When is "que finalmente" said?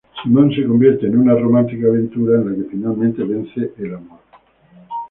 2.55-3.23